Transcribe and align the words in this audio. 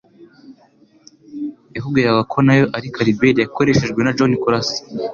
yakubwira 1.75 2.09
ko 2.31 2.37
nayo 2.45 2.65
ari 2.77 2.87
kaliberi 2.95 3.39
yakoreshejwe 3.41 3.99
na 4.03 4.15
John 4.17 4.31
kurasa 4.41 4.79